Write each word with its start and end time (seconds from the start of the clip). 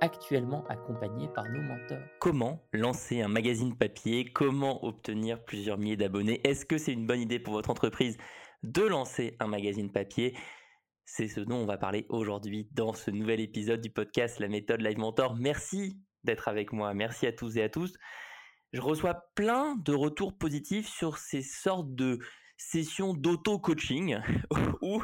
actuellement 0.00 0.64
accompagnés 0.68 1.28
par 1.28 1.44
nos 1.48 1.62
mentors. 1.62 2.02
Comment 2.20 2.66
lancer 2.72 3.22
un 3.22 3.28
magazine 3.28 3.76
papier? 3.76 4.24
Comment 4.24 4.84
obtenir 4.84 5.44
plusieurs 5.44 5.78
milliers 5.78 5.96
d'abonnés? 5.96 6.40
Est-ce 6.44 6.66
que 6.66 6.78
c'est 6.78 6.92
une 6.92 7.06
bonne 7.06 7.20
idée 7.20 7.38
pour 7.38 7.54
votre 7.54 7.70
entreprise 7.70 8.16
de 8.62 8.82
lancer 8.82 9.36
un 9.40 9.46
magazine 9.46 9.90
papier? 9.90 10.36
C'est 11.04 11.28
ce 11.28 11.40
dont 11.40 11.56
on 11.56 11.66
va 11.66 11.78
parler 11.78 12.06
aujourd'hui 12.08 12.68
dans 12.72 12.92
ce 12.92 13.10
nouvel 13.10 13.40
épisode 13.40 13.80
du 13.80 13.90
podcast 13.90 14.40
La 14.40 14.48
méthode 14.48 14.82
Live 14.82 14.98
Mentor. 14.98 15.36
Merci 15.36 15.98
d'être 16.24 16.48
avec 16.48 16.72
moi. 16.72 16.94
Merci 16.94 17.26
à 17.26 17.32
tous 17.32 17.56
et 17.56 17.62
à 17.62 17.68
tous. 17.68 17.94
Je 18.72 18.80
reçois 18.80 19.14
plein 19.34 19.76
de 19.76 19.94
retours 19.94 20.36
positifs 20.36 20.88
sur 20.88 21.18
ces 21.18 21.42
sortes 21.42 21.94
de 21.94 22.18
session 22.56 23.14
d'auto-coaching 23.14 24.18
où 24.82 25.02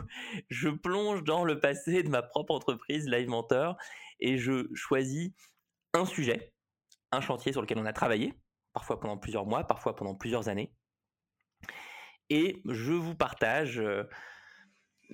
je 0.48 0.68
plonge 0.68 1.22
dans 1.22 1.44
le 1.44 1.60
passé 1.60 2.02
de 2.02 2.08
ma 2.08 2.22
propre 2.22 2.54
entreprise 2.54 3.08
Live 3.08 3.28
Mentor 3.28 3.76
et 4.22 4.38
je 4.38 4.68
choisis 4.74 5.32
un 5.92 6.06
sujet, 6.06 6.52
un 7.10 7.20
chantier 7.20 7.52
sur 7.52 7.60
lequel 7.60 7.78
on 7.78 7.84
a 7.84 7.92
travaillé, 7.92 8.32
parfois 8.72 8.98
pendant 8.98 9.18
plusieurs 9.18 9.44
mois, 9.44 9.64
parfois 9.64 9.94
pendant 9.94 10.14
plusieurs 10.14 10.48
années. 10.48 10.72
Et 12.30 12.62
je 12.66 12.92
vous 12.92 13.14
partage 13.14 13.80
euh, 13.80 14.04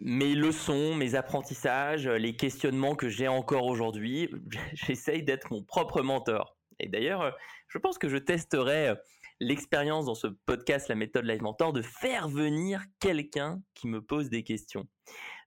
mes 0.00 0.34
leçons, 0.34 0.94
mes 0.94 1.14
apprentissages, 1.14 2.06
les 2.06 2.36
questionnements 2.36 2.94
que 2.94 3.08
j'ai 3.08 3.26
encore 3.26 3.64
aujourd'hui. 3.64 4.30
J'essaye 4.74 5.24
d'être 5.24 5.50
mon 5.50 5.64
propre 5.64 6.02
mentor. 6.02 6.56
Et 6.78 6.88
d'ailleurs, 6.88 7.36
je 7.66 7.78
pense 7.78 7.98
que 7.98 8.08
je 8.08 8.18
testerai 8.18 8.94
l'expérience 9.40 10.06
dans 10.06 10.14
ce 10.14 10.26
podcast, 10.26 10.88
la 10.88 10.94
méthode 10.94 11.24
Live 11.24 11.42
Mentor, 11.42 11.72
de 11.72 11.82
faire 11.82 12.28
venir 12.28 12.82
quelqu'un 13.00 13.62
qui 13.74 13.86
me 13.86 14.02
pose 14.02 14.28
des 14.30 14.42
questions. 14.42 14.88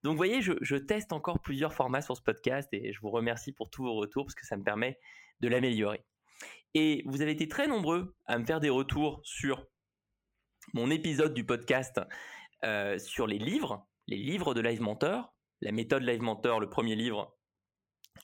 Donc, 0.04 0.14
vous 0.14 0.18
voyez, 0.18 0.42
je, 0.42 0.76
teste 0.76 1.14
encore 1.14 1.40
plusieurs 1.40 1.74
formats 1.74 2.02
sur 2.02 2.16
ce 2.18 2.22
podcast 2.22 2.70
et 2.72 2.92
je 2.94 3.00
vous 3.02 3.12
remercie 3.12 3.52
pour 3.52 3.70
tous 3.70 3.84
vos 3.84 3.96
retours 3.96 4.26
parce 4.26 4.36
que 4.36 4.46
ça 4.46 4.58
me 4.58 4.64
permet 4.64 4.98
de 5.42 5.48
l'améliorer. 5.48 6.04
Et 6.74 7.04
vous 7.06 7.22
avez 7.22 7.32
été 7.32 7.48
très 7.48 7.68
nombreux 7.68 8.16
à 8.26 8.38
me 8.40 8.46
faire 8.46 8.60
des 8.60 8.70
retours 8.70 9.22
sur 9.24 9.68
mon 10.74 10.90
épisode 10.90 11.34
du 11.34 11.46
podcast 11.46 12.00
euh, 12.64 12.98
sur 12.98 13.28
les 13.28 13.38
livres, 13.38 13.88
les 14.08 14.18
livres 14.18 14.54
de 14.54 14.62
Live 14.62 14.82
Mentor, 14.82 15.34
la 15.60 15.72
méthode 15.72 16.04
Live 16.04 16.22
Mentor, 16.22 16.60
le 16.60 16.70
premier 16.70 16.96
livre, 16.96 17.38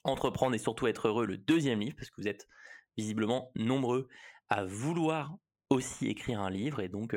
Entreprendre 0.04 0.54
et 0.54 0.58
surtout 0.58 0.86
être 0.86 1.08
heureux, 1.08 1.26
le 1.26 1.36
deuxième 1.36 1.80
livre, 1.80 1.96
parce 1.96 2.10
que 2.10 2.20
vous 2.20 2.28
êtes 2.28 2.48
visiblement 2.96 3.50
nombreux 3.54 4.08
à 4.48 4.64
vouloir 4.64 5.36
aussi 5.70 6.08
écrire 6.08 6.40
un 6.40 6.50
livre 6.50 6.80
et 6.80 6.88
donc 6.88 7.16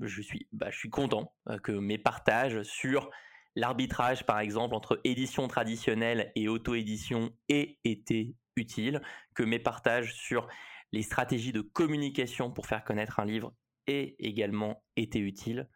je 0.00 0.22
suis, 0.22 0.46
bah, 0.52 0.70
je 0.70 0.78
suis 0.78 0.90
content 0.90 1.34
que 1.62 1.72
mes 1.72 1.98
partages 1.98 2.62
sur 2.62 3.10
l'arbitrage 3.54 4.24
par 4.26 4.38
exemple 4.38 4.74
entre 4.74 5.00
édition 5.04 5.48
traditionnelle 5.48 6.30
et 6.36 6.48
auto-édition 6.48 7.30
aient 7.48 7.78
été 7.84 8.36
utiles, 8.56 9.02
que 9.34 9.42
mes 9.42 9.58
partages 9.58 10.14
sur 10.14 10.48
les 10.92 11.02
stratégies 11.02 11.52
de 11.52 11.60
communication 11.60 12.50
pour 12.50 12.66
faire 12.66 12.84
connaître 12.84 13.20
un 13.20 13.24
livre 13.24 13.54
aient 13.86 14.16
également 14.18 14.82
été 14.96 15.18
utiles. 15.18 15.68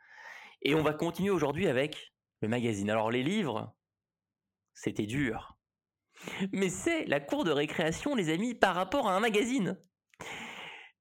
Et 0.62 0.74
on 0.74 0.82
va 0.82 0.92
continuer 0.92 1.30
aujourd'hui 1.30 1.66
avec 1.66 2.12
le 2.42 2.48
magazine. 2.48 2.90
Alors 2.90 3.10
les 3.10 3.22
livres, 3.22 3.74
c'était 4.74 5.06
dur. 5.06 5.58
Mais 6.52 6.68
c'est 6.68 7.06
la 7.06 7.20
cour 7.20 7.44
de 7.44 7.50
récréation, 7.50 8.14
les 8.14 8.30
amis, 8.30 8.54
par 8.54 8.74
rapport 8.74 9.08
à 9.08 9.16
un 9.16 9.20
magazine. 9.20 9.78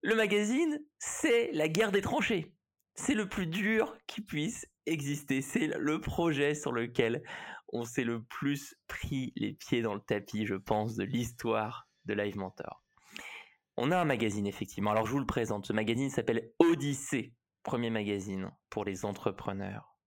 Le 0.02 0.16
magazine, 0.16 0.80
c'est 0.98 1.52
la 1.52 1.68
guerre 1.68 1.92
des 1.92 2.02
tranchées. 2.02 2.54
C'est 2.96 3.16
le 3.16 3.28
plus 3.28 3.48
dur 3.48 3.98
qui 4.08 4.22
puisse 4.22 4.66
exister. 4.86 5.42
C'est 5.42 5.68
le 5.68 6.00
projet 6.00 6.56
sur 6.56 6.72
lequel 6.72 7.22
on 7.74 7.84
s'est 7.84 8.06
le 8.06 8.24
plus 8.24 8.76
pris 8.88 9.34
les 9.36 9.54
pieds 9.54 9.82
dans 9.82 9.94
le 9.94 10.00
tapis, 10.00 10.46
je 10.46 10.56
pense, 10.56 10.96
de 10.96 11.04
l'histoire 11.04 11.90
de 12.06 12.14
Live 12.14 12.38
Mentor. 12.38 12.82
On 13.76 13.92
a 13.92 13.98
un 13.98 14.06
magazine, 14.06 14.48
effectivement. 14.48 14.92
Alors, 14.92 15.06
je 15.06 15.12
vous 15.12 15.20
le 15.20 15.26
présente. 15.26 15.66
Ce 15.66 15.74
magazine 15.74 16.10
s'appelle 16.10 16.50
Odyssée, 16.60 17.34
premier 17.64 17.90
magazine 17.90 18.52
pour 18.70 18.86
les 18.86 19.04
entrepreneurs 19.04 19.98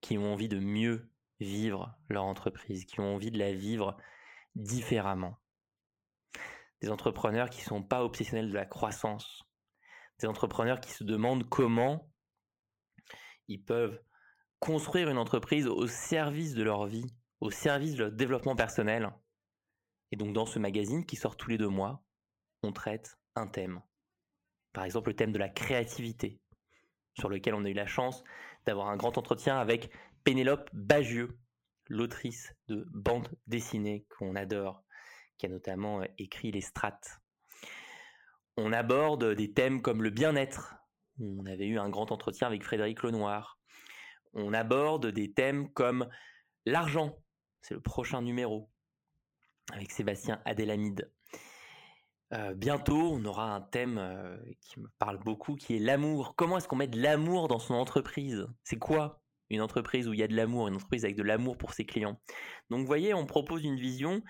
qui 0.00 0.18
ont 0.18 0.32
envie 0.32 0.48
de 0.48 0.58
mieux 0.58 1.08
vivre 1.38 1.96
leur 2.08 2.24
entreprise, 2.24 2.84
qui 2.84 2.98
ont 2.98 3.14
envie 3.14 3.30
de 3.30 3.38
la 3.38 3.52
vivre 3.52 3.96
différemment 4.56 5.38
des 6.80 6.90
entrepreneurs 6.90 7.50
qui 7.50 7.60
ne 7.60 7.66
sont 7.66 7.82
pas 7.82 8.04
obsessionnels 8.04 8.48
de 8.48 8.54
la 8.54 8.66
croissance, 8.66 9.44
des 10.20 10.26
entrepreneurs 10.26 10.80
qui 10.80 10.92
se 10.92 11.04
demandent 11.04 11.48
comment 11.48 12.10
ils 13.48 13.62
peuvent 13.62 14.00
construire 14.58 15.10
une 15.10 15.18
entreprise 15.18 15.66
au 15.66 15.86
service 15.86 16.54
de 16.54 16.62
leur 16.62 16.86
vie, 16.86 17.14
au 17.40 17.50
service 17.50 17.94
de 17.94 18.04
leur 18.04 18.12
développement 18.12 18.56
personnel. 18.56 19.12
Et 20.12 20.16
donc 20.16 20.32
dans 20.32 20.46
ce 20.46 20.58
magazine 20.58 21.04
qui 21.04 21.16
sort 21.16 21.36
tous 21.36 21.50
les 21.50 21.58
deux 21.58 21.68
mois, 21.68 22.02
on 22.62 22.72
traite 22.72 23.18
un 23.34 23.46
thème. 23.46 23.82
Par 24.72 24.84
exemple 24.84 25.10
le 25.10 25.16
thème 25.16 25.32
de 25.32 25.38
la 25.38 25.48
créativité, 25.48 26.40
sur 27.18 27.28
lequel 27.28 27.54
on 27.54 27.64
a 27.64 27.68
eu 27.68 27.74
la 27.74 27.86
chance 27.86 28.24
d'avoir 28.66 28.88
un 28.88 28.96
grand 28.96 29.18
entretien 29.18 29.58
avec 29.58 29.90
Pénélope 30.24 30.70
Bagieux, 30.72 31.38
l'autrice 31.88 32.54
de 32.68 32.86
bande 32.92 33.28
dessinée 33.46 34.06
qu'on 34.16 34.34
adore, 34.36 34.82
notamment 35.48 36.02
écrit 36.18 36.50
Les 36.52 36.60
Strates. 36.60 37.20
On 38.56 38.72
aborde 38.72 39.34
des 39.34 39.52
thèmes 39.52 39.82
comme 39.82 40.02
le 40.02 40.10
bien-être. 40.10 40.76
On 41.20 41.46
avait 41.46 41.66
eu 41.66 41.78
un 41.78 41.88
grand 41.88 42.12
entretien 42.12 42.46
avec 42.46 42.62
Frédéric 42.62 43.02
Lenoir. 43.02 43.58
On 44.32 44.52
aborde 44.52 45.06
des 45.06 45.32
thèmes 45.32 45.72
comme 45.72 46.08
l'argent. 46.66 47.16
C'est 47.62 47.74
le 47.74 47.80
prochain 47.80 48.22
numéro 48.22 48.70
avec 49.72 49.90
Sébastien 49.90 50.40
Adélamide. 50.44 51.10
bientôt, 52.56 53.12
on 53.12 53.24
aura 53.24 53.54
un 53.54 53.60
thème 53.60 54.00
qui 54.60 54.80
me 54.80 54.88
parle 54.98 55.18
beaucoup, 55.18 55.54
qui 55.54 55.76
est 55.76 55.78
l'amour. 55.78 56.34
Comment 56.36 56.58
est-ce 56.58 56.68
qu'on 56.68 56.76
met 56.76 56.88
de 56.88 57.00
l'amour 57.00 57.48
dans 57.48 57.58
son 57.58 57.74
entreprise? 57.74 58.46
C'est 58.64 58.78
quoi 58.78 59.20
une 59.50 59.60
entreprise 59.60 60.08
où 60.08 60.12
il 60.12 60.20
y 60.20 60.22
a 60.22 60.28
de 60.28 60.34
l'amour, 60.34 60.68
une 60.68 60.74
entreprise 60.74 61.04
avec 61.04 61.16
de 61.16 61.22
l'amour 61.22 61.56
pour 61.56 61.74
ses 61.74 61.84
clients? 61.84 62.20
Donc, 62.70 62.80
vous 62.80 62.86
voyez, 62.86 63.14
on 63.14 63.26
propose 63.26 63.64
une 63.64 63.78
vision 63.78 64.22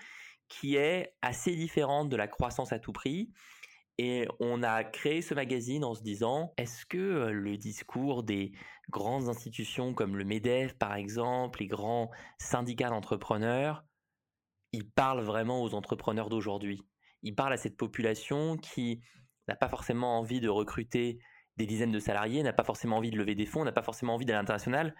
qui 0.47 0.75
est 0.75 1.15
assez 1.21 1.55
différente 1.55 2.09
de 2.09 2.15
la 2.15 2.27
croissance 2.27 2.71
à 2.71 2.79
tout 2.79 2.93
prix. 2.93 3.31
Et 3.97 4.27
on 4.39 4.61
a 4.61 4.83
créé 4.83 5.21
ce 5.21 5.33
magazine 5.33 5.85
en 5.85 5.93
se 5.93 6.03
disant, 6.03 6.53
est-ce 6.57 6.85
que 6.85 7.29
le 7.29 7.57
discours 7.57 8.23
des 8.23 8.51
grandes 8.89 9.29
institutions 9.29 9.93
comme 9.93 10.17
le 10.17 10.25
MEDEF 10.25 10.77
par 10.77 10.95
exemple, 10.95 11.59
les 11.61 11.67
grands 11.67 12.11
syndicats 12.37 12.89
d'entrepreneurs, 12.89 13.85
il 14.73 14.89
parle 14.89 15.21
vraiment 15.21 15.63
aux 15.63 15.73
entrepreneurs 15.73 16.29
d'aujourd'hui? 16.29 16.81
Il 17.23 17.35
parle 17.35 17.53
à 17.53 17.57
cette 17.57 17.77
population 17.77 18.57
qui 18.57 19.01
n'a 19.47 19.55
pas 19.55 19.69
forcément 19.69 20.19
envie 20.19 20.41
de 20.41 20.49
recruter 20.49 21.19
des 21.55 21.65
dizaines 21.65 21.91
de 21.91 21.99
salariés, 21.99 22.43
n'a 22.43 22.51
pas 22.51 22.65
forcément 22.65 22.97
envie 22.97 23.11
de 23.11 23.17
lever 23.17 23.35
des 23.35 23.45
fonds, 23.45 23.63
n'a 23.63 23.71
pas 23.71 23.81
forcément 23.81 24.15
envie 24.15 24.25
d'aller 24.25 24.37
à 24.37 24.41
l'international, 24.41 24.93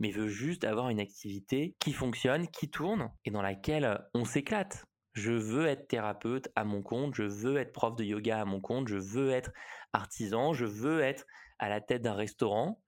mais 0.00 0.10
veut 0.10 0.28
juste 0.28 0.64
avoir 0.64 0.88
une 0.88 0.98
activité 0.98 1.76
qui 1.78 1.92
fonctionne, 1.92 2.48
qui 2.48 2.70
tourne 2.70 3.12
et 3.24 3.30
dans 3.30 3.42
laquelle 3.42 4.02
on 4.14 4.24
s'éclate. 4.24 4.86
Je 5.12 5.32
veux 5.32 5.66
être 5.66 5.88
thérapeute 5.88 6.48
à 6.56 6.64
mon 6.64 6.82
compte, 6.82 7.14
je 7.14 7.24
veux 7.24 7.58
être 7.58 7.72
prof 7.72 7.94
de 7.96 8.04
yoga 8.04 8.40
à 8.40 8.44
mon 8.44 8.60
compte, 8.60 8.88
je 8.88 8.96
veux 8.96 9.30
être 9.30 9.52
artisan, 9.92 10.52
je 10.52 10.64
veux 10.64 11.00
être 11.00 11.26
à 11.58 11.68
la 11.68 11.80
tête 11.80 12.02
d'un 12.02 12.14
restaurant 12.14 12.82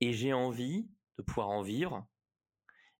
et 0.00 0.12
j'ai 0.12 0.32
envie 0.32 0.88
de 1.18 1.22
pouvoir 1.22 1.50
en 1.50 1.62
vivre. 1.62 2.06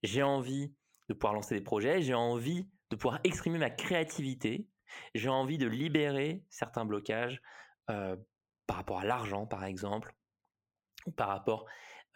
J'ai 0.03 0.23
envie 0.23 0.75
de 1.09 1.15
pouvoir 1.15 1.35
lancer 1.35 1.55
des 1.55 1.63
projets, 1.63 2.03
j'ai 2.03 2.15
envie 2.15 2.69
de 2.91 2.97
pouvoir 2.97 3.21
exprimer 3.25 3.59
ma 3.59 3.71
créativité. 3.71 4.69
J'ai 5.15 5.29
envie 5.29 5.59
de 5.59 5.67
libérer 5.67 6.45
certains 6.51 6.85
blocages 6.85 7.41
euh, 7.91 8.17
par 8.67 8.77
rapport 8.77 9.01
à 9.01 9.05
l'argent, 9.05 9.47
par 9.47 9.65
exemple, 9.65 10.15
ou 11.07 11.13
par 11.13 11.29
rapport 11.29 11.67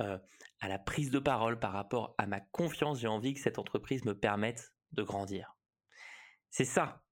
euh, 0.00 0.18
à 0.60 0.68
la 0.68 0.78
prise 0.78 1.10
de 1.10 1.18
parole, 1.18 1.58
par 1.58 1.72
rapport 1.72 2.14
à 2.18 2.26
ma 2.26 2.40
confiance. 2.40 3.00
J'ai 3.00 3.08
envie 3.08 3.34
que 3.34 3.40
cette 3.40 3.58
entreprise 3.58 4.04
me 4.04 4.18
permette 4.18 4.72
de 4.92 5.02
grandir. 5.02 5.56
C'est 6.50 6.64
ça, 6.64 7.04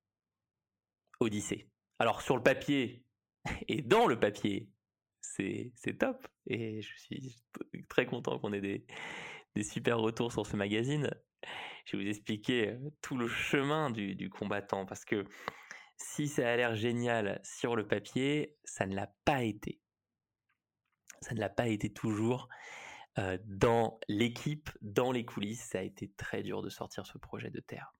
Odyssée. 1.20 1.70
Alors 1.98 2.22
sur 2.22 2.36
le 2.36 2.42
papier 2.42 3.04
et 3.68 3.82
dans 3.82 4.06
le 4.06 4.18
papier, 4.18 4.70
c'est 5.20 5.98
top. 5.98 6.26
Et 6.46 6.82
je 6.82 6.98
suis 6.98 7.42
très 7.88 8.06
content 8.06 8.38
qu'on 8.38 8.52
ait 8.52 8.60
des, 8.60 8.86
des 9.54 9.64
super 9.64 9.98
retours 9.98 10.32
sur 10.32 10.46
ce 10.46 10.56
magazine. 10.56 11.10
Je 11.86 11.96
vais 11.96 12.04
vous 12.04 12.10
expliquer 12.10 12.76
tout 13.00 13.16
le 13.16 13.28
chemin 13.28 13.90
du, 13.90 14.28
combattant 14.28 14.86
parce 14.86 15.04
que 15.04 15.24
si 15.96 16.28
ça 16.28 16.50
a 16.50 16.56
l'air 16.56 16.74
génial 16.74 17.40
sur 17.42 17.76
le 17.76 17.86
papier, 17.86 18.56
ça 18.64 18.86
ne 18.86 18.94
l'a 18.94 19.12
pas 19.24 19.42
été. 19.44 19.80
Ça 21.20 21.34
ne 21.34 21.40
l'a 21.40 21.48
pas 21.48 21.68
été 21.68 21.92
toujours. 21.92 22.48
dans 23.44 23.98
l'équipe, 24.08 24.70
dans 24.82 25.10
les 25.10 25.24
coulisses, 25.24 25.64
ça 25.70 25.78
a 25.78 25.82
été 25.82 26.10
très 26.16 26.42
dur 26.42 26.62
de 26.62 26.68
sortir 26.68 27.06
ce 27.06 27.18
projet 27.18 27.50
de 27.50 27.60
terre. 27.60 27.94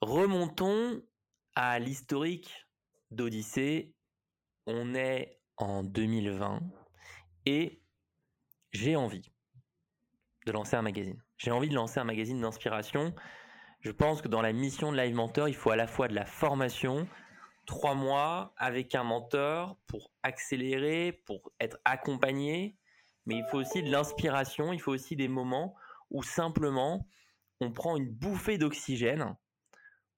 Remontons 0.00 1.00
à 1.54 1.78
l'historique 1.78 2.66
d'Odyssée. 3.10 3.94
On 4.66 4.94
est 4.94 5.40
en 5.56 5.82
2020 5.84 6.60
et 7.46 7.82
j'ai 8.72 8.96
envie 8.96 9.32
de 10.46 10.52
lancer 10.52 10.76
un 10.76 10.82
magazine. 10.82 11.22
J'ai 11.36 11.50
envie 11.50 11.68
de 11.68 11.74
lancer 11.74 12.00
un 12.00 12.04
magazine 12.04 12.40
d'inspiration. 12.40 13.14
Je 13.80 13.90
pense 13.90 14.22
que 14.22 14.28
dans 14.28 14.42
la 14.42 14.52
mission 14.52 14.92
de 14.92 14.96
Live 14.96 15.14
Mentor, 15.14 15.48
il 15.48 15.54
faut 15.54 15.70
à 15.70 15.76
la 15.76 15.86
fois 15.86 16.08
de 16.08 16.14
la 16.14 16.24
formation, 16.24 17.08
trois 17.72 17.94
mois 17.94 18.52
avec 18.58 18.94
un 18.94 19.02
mentor 19.02 19.78
pour 19.86 20.12
accélérer, 20.22 21.10
pour 21.24 21.54
être 21.58 21.78
accompagné, 21.86 22.76
mais 23.24 23.36
il 23.36 23.46
faut 23.50 23.56
aussi 23.56 23.82
de 23.82 23.90
l'inspiration, 23.90 24.74
il 24.74 24.78
faut 24.78 24.92
aussi 24.92 25.16
des 25.16 25.26
moments 25.26 25.74
où 26.10 26.22
simplement 26.22 27.08
on 27.62 27.72
prend 27.72 27.96
une 27.96 28.10
bouffée 28.10 28.58
d'oxygène, 28.58 29.34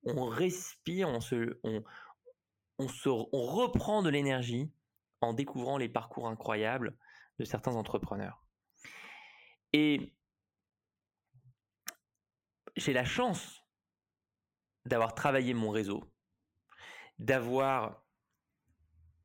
on 0.02 0.26
respire, 0.26 1.08
on 1.08 1.20
se, 1.20 1.60
on, 1.62 1.84
on 2.80 2.88
se, 2.88 3.08
on 3.08 3.42
reprend 3.46 4.02
de 4.02 4.08
l'énergie 4.08 4.72
en 5.20 5.32
découvrant 5.32 5.78
les 5.78 5.88
parcours 5.88 6.26
incroyables 6.26 6.96
de 7.38 7.44
certains 7.44 7.76
entrepreneurs. 7.76 8.44
Et 9.72 10.12
j'ai 12.74 12.92
la 12.92 13.04
chance 13.04 13.64
d'avoir 14.86 15.14
travaillé 15.14 15.54
mon 15.54 15.70
réseau, 15.70 16.02
d'avoir, 17.18 18.04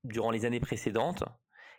durant 0.04 0.32
les 0.32 0.46
années 0.46 0.60
précédentes, 0.60 1.24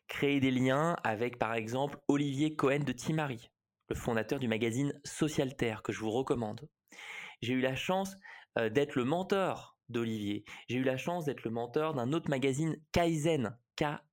créé 0.09 0.41
des 0.41 0.51
liens 0.51 0.97
avec, 1.05 1.39
par 1.39 1.55
exemple, 1.55 1.99
Olivier 2.09 2.57
Cohen 2.57 2.81
de 2.81 2.93
Timari, 2.93 3.51
le 3.89 3.95
fondateur 3.95 4.39
du 4.39 4.49
magazine 4.49 4.99
Social 5.05 5.57
Terre, 5.57 5.83
que 5.83 5.93
je 5.93 6.01
vous 6.01 6.11
recommande. 6.11 6.69
J'ai 7.43 7.55
eu 7.55 7.61
la 7.61 7.77
chance 7.77 8.17
euh, 8.59 8.69
d'être 8.69 8.97
le 8.97 9.05
mentor 9.05 9.79
d'Olivier. 9.89 10.45
J'ai 10.69 10.77
eu 10.79 10.83
la 10.83 10.97
chance 10.97 11.25
d'être 11.25 11.45
le 11.45 11.51
mentor 11.51 11.95
d'un 11.95 12.13
autre 12.13 12.29
magazine 12.29 12.77
Kaizen, 12.93 13.57
K-A-I-Z-E-N. 13.77 14.09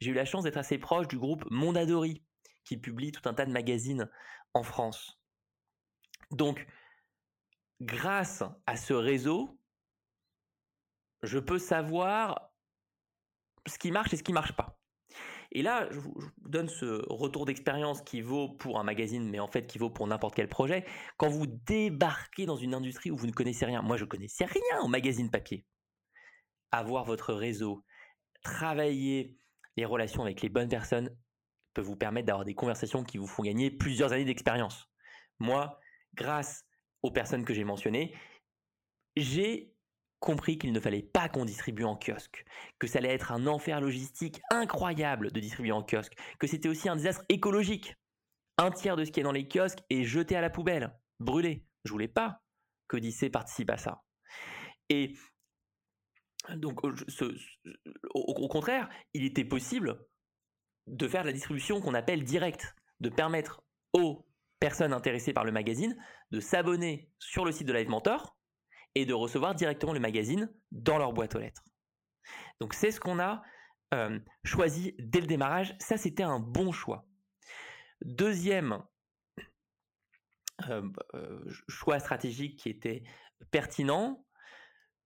J'ai 0.00 0.10
eu 0.10 0.14
la 0.14 0.24
chance 0.24 0.44
d'être 0.44 0.56
assez 0.56 0.78
proche 0.78 1.08
du 1.08 1.18
groupe 1.18 1.44
Mondadori, 1.50 2.22
qui 2.64 2.76
publie 2.76 3.12
tout 3.12 3.28
un 3.28 3.34
tas 3.34 3.46
de 3.46 3.52
magazines 3.52 4.08
en 4.54 4.62
France. 4.62 5.20
Donc, 6.30 6.66
grâce 7.80 8.42
à 8.66 8.76
ce 8.76 8.92
réseau, 8.94 9.58
je 11.26 11.38
peux 11.38 11.58
savoir 11.58 12.50
ce 13.66 13.78
qui 13.78 13.90
marche 13.90 14.12
et 14.14 14.16
ce 14.16 14.22
qui 14.22 14.32
marche 14.32 14.52
pas. 14.52 14.78
Et 15.52 15.62
là, 15.62 15.88
je 15.90 15.98
vous, 15.98 16.14
donne 16.38 16.68
ce 16.68 17.04
retour 17.08 17.44
d'expérience 17.44 18.02
qui 18.02 18.20
vaut 18.20 18.48
pour 18.48 18.78
un 18.78 18.82
magazine, 18.82 19.28
mais 19.28 19.38
en 19.38 19.46
fait 19.46 19.66
qui 19.66 19.78
vaut 19.78 19.90
pour 19.90 20.06
n'importe 20.06 20.34
quel 20.34 20.48
projet. 20.48 20.84
Quand 21.16 21.28
vous 21.28 21.46
débarquez 21.46 22.46
dans 22.46 22.56
une 22.56 22.74
industrie 22.74 23.10
où 23.10 23.16
vous 23.16 23.26
ne 23.26 23.32
connaissez 23.32 23.64
rien, 23.64 23.82
moi 23.82 23.96
je 23.96 24.04
connaissais 24.04 24.44
rien 24.44 24.80
au 24.82 24.88
magazine 24.88 25.30
papier. 25.30 25.64
Avoir 26.72 27.04
votre 27.04 27.32
réseau, 27.32 27.84
travailler 28.42 29.36
les 29.76 29.84
relations 29.84 30.22
avec 30.22 30.42
les 30.42 30.48
bonnes 30.48 30.68
personnes, 30.68 31.16
peut 31.74 31.82
vous 31.82 31.96
permettre 31.96 32.26
d'avoir 32.26 32.44
des 32.44 32.54
conversations 32.54 33.04
qui 33.04 33.18
vous 33.18 33.26
font 33.26 33.42
gagner 33.42 33.70
plusieurs 33.70 34.12
années 34.12 34.24
d'expérience. 34.24 34.90
Moi, 35.38 35.78
grâce 36.14 36.64
aux 37.02 37.10
personnes 37.10 37.44
que 37.44 37.52
j'ai 37.52 37.64
mentionnées, 37.64 38.16
j'ai 39.16 39.75
compris 40.20 40.58
qu'il 40.58 40.72
ne 40.72 40.80
fallait 40.80 41.02
pas 41.02 41.28
qu'on 41.28 41.44
distribue 41.44 41.84
en 41.84 41.96
kiosque, 41.96 42.44
que 42.78 42.86
ça 42.86 42.98
allait 42.98 43.14
être 43.14 43.32
un 43.32 43.46
enfer 43.46 43.80
logistique 43.80 44.40
incroyable 44.50 45.30
de 45.30 45.40
distribuer 45.40 45.72
en 45.72 45.82
kiosque, 45.82 46.14
que 46.38 46.46
c'était 46.46 46.68
aussi 46.68 46.88
un 46.88 46.96
désastre 46.96 47.24
écologique. 47.28 47.94
Un 48.58 48.70
tiers 48.70 48.96
de 48.96 49.04
ce 49.04 49.10
qui 49.10 49.20
est 49.20 49.24
dans 49.24 49.32
les 49.32 49.48
kiosques 49.48 49.82
est 49.90 50.04
jeté 50.04 50.34
à 50.34 50.40
la 50.40 50.50
poubelle, 50.50 50.98
brûlé. 51.20 51.64
Je 51.84 51.92
voulais 51.92 52.08
pas 52.08 52.40
que 52.88 52.96
Dissé 52.96 53.28
participe 53.28 53.70
à 53.70 53.76
ça. 53.76 54.02
Et 54.88 55.14
donc, 56.56 56.80
au 58.14 58.48
contraire, 58.48 58.88
il 59.14 59.24
était 59.24 59.44
possible 59.44 60.06
de 60.86 61.08
faire 61.08 61.22
de 61.22 61.26
la 61.26 61.32
distribution 61.32 61.80
qu'on 61.80 61.94
appelle 61.94 62.22
directe, 62.24 62.74
de 63.00 63.08
permettre 63.08 63.62
aux 63.92 64.26
personnes 64.60 64.92
intéressées 64.92 65.32
par 65.32 65.44
le 65.44 65.52
magazine 65.52 65.96
de 66.30 66.40
s'abonner 66.40 67.10
sur 67.18 67.44
le 67.44 67.52
site 67.52 67.66
de 67.66 67.72
Live 67.72 67.88
Mentor 67.88 68.35
et 68.96 69.04
de 69.04 69.12
recevoir 69.12 69.54
directement 69.54 69.92
le 69.92 70.00
magazine 70.00 70.50
dans 70.72 70.96
leur 70.96 71.12
boîte 71.12 71.34
aux 71.34 71.38
lettres. 71.38 71.62
Donc 72.60 72.72
c'est 72.72 72.90
ce 72.90 72.98
qu'on 72.98 73.20
a 73.20 73.42
euh, 73.92 74.18
choisi 74.42 74.94
dès 74.98 75.20
le 75.20 75.26
démarrage. 75.26 75.76
Ça, 75.78 75.98
c'était 75.98 76.22
un 76.22 76.40
bon 76.40 76.72
choix. 76.72 77.06
Deuxième 78.00 78.82
euh, 80.70 80.88
euh, 81.14 81.44
choix 81.68 81.98
stratégique 81.98 82.58
qui 82.58 82.70
était 82.70 83.04
pertinent, 83.50 84.24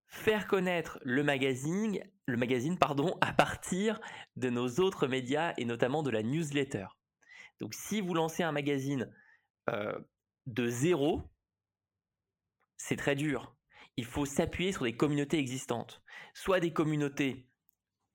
faire 0.07 0.47
connaître 0.47 1.01
le 1.03 1.25
magazine, 1.25 2.01
le 2.27 2.37
magazine 2.37 2.79
pardon, 2.79 3.19
à 3.21 3.33
partir 3.33 4.01
de 4.37 4.51
nos 4.51 4.69
autres 4.79 5.09
médias 5.09 5.53
et 5.59 5.65
notamment 5.65 6.05
de 6.05 6.11
la 6.11 6.23
newsletter. 6.23 6.87
Donc 7.59 7.75
si 7.75 8.01
vous 8.01 8.15
lancez 8.15 8.45
un 8.45 8.53
magazine 8.53 9.13
de 10.47 10.67
zéro, 10.69 11.23
c'est 12.77 12.97
très 12.97 13.15
dur. 13.15 13.55
Il 14.01 14.07
faut 14.07 14.25
s'appuyer 14.25 14.73
sur 14.73 14.85
des 14.85 14.97
communautés 14.97 15.37
existantes, 15.37 16.03
soit 16.33 16.59
des 16.59 16.73
communautés 16.73 17.47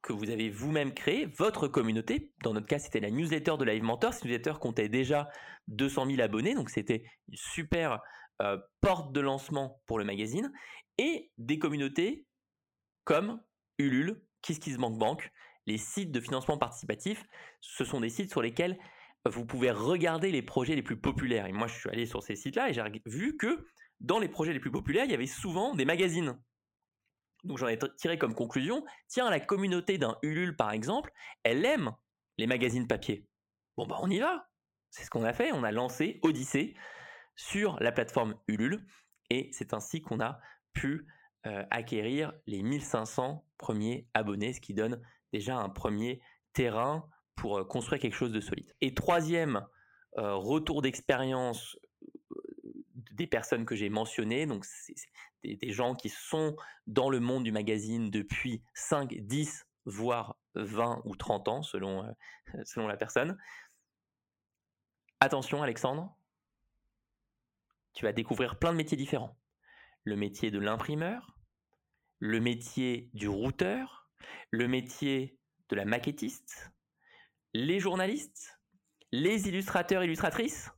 que 0.01 0.13
vous 0.13 0.31
avez 0.31 0.49
vous-même 0.49 0.95
créées, 0.95 1.27
votre 1.27 1.67
communauté. 1.67 2.33
Dans 2.41 2.55
notre 2.55 2.65
cas, 2.65 2.79
c'était 2.79 2.99
la 2.99 3.11
newsletter 3.11 3.57
de 3.59 3.65
Live 3.65 3.83
Mentor. 3.83 4.11
Cette 4.11 4.25
newsletter 4.25 4.53
comptait 4.59 4.89
déjà 4.89 5.29
200 5.67 6.07
000 6.07 6.21
abonnés, 6.21 6.55
donc 6.55 6.71
c'était 6.71 7.03
une 7.27 7.37
super 7.37 8.01
euh, 8.41 8.57
porte 8.81 9.11
de 9.13 9.19
lancement 9.19 9.79
pour 9.85 9.99
le 9.99 10.05
magazine 10.05 10.51
et 10.97 11.31
des 11.37 11.59
communautés 11.59 12.25
comme 13.03 13.39
Ulule, 13.77 14.23
KissKissBankBank, 14.41 15.31
les 15.67 15.77
sites 15.77 16.11
de 16.11 16.19
financement 16.19 16.57
participatif. 16.57 17.23
Ce 17.61 17.85
sont 17.85 17.99
des 17.99 18.09
sites 18.09 18.31
sur 18.31 18.41
lesquels 18.41 18.79
vous 19.23 19.45
pouvez 19.45 19.69
regarder 19.69 20.31
les 20.31 20.41
projets 20.41 20.73
les 20.73 20.81
plus 20.81 20.97
populaires. 20.99 21.45
Et 21.45 21.53
moi, 21.53 21.67
je 21.67 21.75
suis 21.75 21.89
allé 21.91 22.07
sur 22.07 22.23
ces 22.23 22.35
sites-là 22.35 22.71
et 22.71 22.73
j'ai 22.73 22.81
vu 23.05 23.37
que 23.37 23.67
dans 23.99 24.19
les 24.19 24.29
projets 24.29 24.53
les 24.53 24.59
plus 24.59 24.71
populaires, 24.71 25.05
il 25.05 25.11
y 25.11 25.15
avait 25.15 25.27
souvent 25.27 25.75
des 25.75 25.85
magazines. 25.85 26.37
Donc 27.43 27.57
j'en 27.57 27.67
ai 27.67 27.77
tiré 27.97 28.17
comme 28.17 28.33
conclusion, 28.33 28.83
tiens, 29.07 29.29
la 29.29 29.39
communauté 29.39 29.97
d'un 29.97 30.17
Ulule, 30.23 30.55
par 30.55 30.71
exemple, 30.71 31.11
elle 31.43 31.65
aime 31.65 31.91
les 32.37 32.47
magazines 32.47 32.87
papier. 32.87 33.27
Bon, 33.77 33.85
bah 33.85 33.97
on 34.01 34.09
y 34.09 34.19
va. 34.19 34.49
C'est 34.89 35.03
ce 35.03 35.09
qu'on 35.09 35.23
a 35.23 35.33
fait. 35.33 35.51
On 35.51 35.63
a 35.63 35.71
lancé 35.71 36.19
Odyssée 36.23 36.75
sur 37.35 37.77
la 37.81 37.91
plateforme 37.91 38.35
Ulule. 38.47 38.85
Et 39.29 39.49
c'est 39.51 39.73
ainsi 39.73 40.01
qu'on 40.01 40.19
a 40.19 40.39
pu 40.73 41.07
euh, 41.45 41.63
acquérir 41.69 42.33
les 42.47 42.63
1500 42.63 43.45
premiers 43.57 44.07
abonnés, 44.13 44.53
ce 44.53 44.61
qui 44.61 44.73
donne 44.73 45.01
déjà 45.33 45.57
un 45.57 45.69
premier 45.69 46.21
terrain 46.53 47.07
pour 47.35 47.57
euh, 47.57 47.63
construire 47.63 48.01
quelque 48.01 48.15
chose 48.15 48.31
de 48.31 48.39
solide. 48.39 48.73
Et 48.81 48.93
troisième 48.93 49.65
euh, 50.17 50.35
retour 50.35 50.81
d'expérience 50.81 51.77
des 53.15 53.27
personnes 53.27 53.65
que 53.65 53.75
j'ai 53.75 53.89
mentionnées, 53.89 54.45
donc 54.45 54.65
des, 55.43 55.71
gens 55.71 55.95
qui 55.95 56.09
sont 56.09 56.55
dans 56.87 57.09
le 57.09 57.19
monde 57.19 57.43
du 57.43 57.51
magazine 57.51 58.09
depuis 58.09 58.61
5, 58.73 59.13
10, 59.13 59.65
voire 59.85 60.37
20 60.55 61.01
ou 61.05 61.15
30 61.15 61.47
ans 61.47 61.63
selon, 61.63 62.05
selon 62.65 62.87
la 62.87 62.97
personne. 62.97 63.37
Attention 65.19 65.63
Alexandre, 65.63 66.15
tu 67.93 68.05
vas 68.05 68.11
découvrir 68.11 68.59
plein 68.59 68.71
de 68.71 68.77
métiers 68.77 68.97
différents 68.97 69.37
le 70.05 70.15
métier 70.15 70.51
de 70.51 70.59
l'imprimeur, 70.59 71.35
le 72.19 72.39
métier 72.39 73.09
du 73.13 73.27
routeur, 73.27 74.09
le 74.51 74.67
métier 74.67 75.37
de 75.69 75.75
la 75.75 75.83
maquettiste, 75.83 76.71
les 77.53 77.79
journalistes, 77.79 78.59
les 79.11 79.49
illustrateurs, 79.49 80.03
illustratrices. 80.03 80.71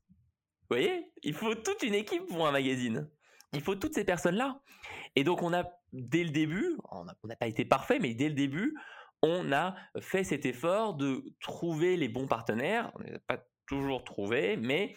Vous 0.69 0.75
voyez 0.75 1.11
Il 1.23 1.33
faut 1.33 1.55
toute 1.55 1.83
une 1.83 1.93
équipe 1.93 2.25
pour 2.27 2.47
un 2.47 2.51
magazine. 2.51 3.09
Il 3.53 3.61
faut 3.61 3.75
toutes 3.75 3.93
ces 3.93 4.03
personnes-là. 4.03 4.61
Et 5.15 5.23
donc 5.23 5.41
on 5.41 5.53
a, 5.53 5.63
dès 5.93 6.23
le 6.23 6.31
début, 6.31 6.77
on 6.91 7.05
n'a 7.05 7.35
pas 7.35 7.47
été 7.47 7.65
parfait, 7.65 7.99
mais 7.99 8.13
dès 8.13 8.27
le 8.29 8.35
début, 8.35 8.75
on 9.21 9.51
a 9.51 9.75
fait 9.99 10.23
cet 10.23 10.45
effort 10.45 10.93
de 10.95 11.23
trouver 11.39 11.97
les 11.97 12.09
bons 12.09 12.27
partenaires. 12.27 12.91
On 12.95 12.99
n'a 12.99 13.19
pas 13.19 13.43
toujours 13.65 14.03
trouvé, 14.03 14.57
mais 14.57 14.95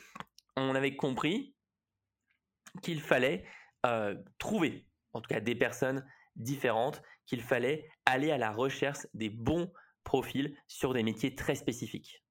on 0.56 0.74
avait 0.74 0.96
compris 0.96 1.54
qu'il 2.82 3.00
fallait 3.00 3.44
euh, 3.86 4.14
trouver, 4.38 4.86
en 5.12 5.20
tout 5.20 5.28
cas 5.28 5.40
des 5.40 5.54
personnes 5.54 6.06
différentes, 6.36 7.02
qu'il 7.26 7.42
fallait 7.42 7.88
aller 8.04 8.30
à 8.30 8.38
la 8.38 8.50
recherche 8.50 9.06
des 9.14 9.30
bons 9.30 9.72
profils 10.04 10.56
sur 10.66 10.92
des 10.94 11.02
métiers 11.02 11.34
très 11.34 11.54
spécifiques. 11.54 12.24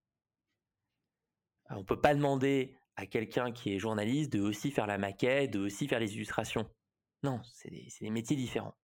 on 1.70 1.78
ne 1.80 1.84
peut 1.84 2.02
pas 2.02 2.16
demander 2.16 2.78
à 3.00 3.06
quelqu'un 3.06 3.54
qui 3.54 3.74
est 3.74 3.80
journaliste 3.80 4.34
de 4.34 4.42
aussi 4.42 4.72
faire 4.72 4.86
la 4.86 4.98
maquette, 4.98 5.52
de 5.52 5.60
aussi 5.60 5.88
faire 5.88 6.00
les 6.00 6.16
illustrations. 6.16 6.70
Non, 7.24 7.40
c'est 7.54 7.70
des, 7.70 8.10
métiers 8.10 8.36
différents. 8.36 8.76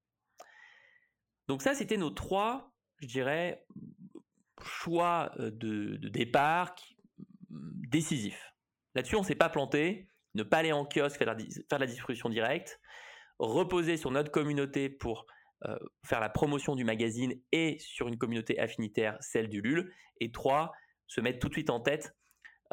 Donc 1.47 1.61
ça, 1.61 1.75
c'était 1.75 1.97
nos 1.97 2.09
trois, 2.09 2.73
je 3.01 3.07
dirais, 3.07 3.65
choix 4.63 5.31
euh, 5.39 5.51
de, 5.51 5.97
départ 6.07 6.75
décisifs. 7.49 8.53
Là-dessus, 8.95 9.17
on 9.17 9.21
ne 9.21 9.25
s'est 9.25 9.35
pas 9.35 9.49
planté. 9.49 10.09
Ne 10.33 10.43
pas 10.43 10.57
aller 10.57 10.71
en 10.71 10.85
kiosque, 10.85 11.17
faire 11.17 11.35
de 11.35 11.75
la 11.77 11.85
distribution 11.85 12.29
directe. 12.29 12.79
Reposer 13.39 13.97
sur 13.97 14.11
notre 14.11 14.31
communauté 14.31 14.89
pour 14.89 15.25
euh, 15.65 15.77
faire 16.05 16.21
la 16.21 16.29
promotion 16.29 16.75
du 16.75 16.85
magazine 16.85 17.33
et 17.51 17.77
sur 17.79 18.07
une 18.07 18.17
communauté 18.17 18.59
affinitaire, 18.59 19.17
celle 19.19 19.49
du 19.49 19.61
LUL. 19.61 19.93
Et 20.21 20.31
trois, 20.31 20.71
se 21.07 21.19
mettre 21.19 21.39
tout 21.39 21.49
de 21.49 21.53
suite 21.53 21.69
en 21.69 21.81
tête, 21.81 22.15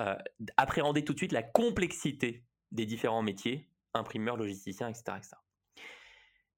euh, 0.01 0.17
appréhender 0.57 1.05
tout 1.05 1.13
de 1.13 1.19
suite 1.19 1.33
la 1.33 1.43
complexité 1.43 2.45
des 2.71 2.87
différents 2.87 3.23
métiers, 3.23 3.69
imprimeur, 3.95 4.37
logisticien, 4.37 4.89
etc. 4.89 5.19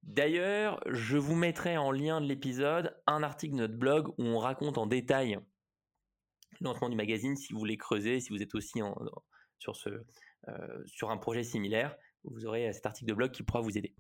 D'ailleurs, 0.03 0.81
je 0.87 1.17
vous 1.17 1.35
mettrai 1.35 1.77
en 1.77 1.91
lien 1.91 2.21
de 2.21 2.27
l'épisode 2.27 2.97
un 3.07 3.23
article 3.23 3.55
de 3.55 3.61
notre 3.61 3.75
blog 3.75 4.09
où 4.19 4.25
on 4.25 4.39
raconte 4.39 4.79
en 4.79 4.87
détail 4.87 5.39
lancement 6.61 6.89
du 6.89 6.97
magazine 6.97 7.37
si 7.37 7.53
vous 7.53 7.59
voulez 7.59 7.77
creuser, 7.77 8.21
si 8.21 8.31
vous 8.31 8.43
êtes 8.43 8.55
aussi 8.55 8.81
sur, 9.59 9.75
euh, 10.49 10.83
sur 10.87 11.11
un 11.11 11.17
projet 11.17 11.43
similaire, 11.43 11.97
vous 12.25 12.47
aurez 12.47 12.73
cet 12.73 12.87
article 12.87 13.09
de 13.09 13.15
blog 13.15 13.31
qui 13.33 13.43
pourra 13.43 13.61
vous 13.61 13.77
aider. 13.77 13.95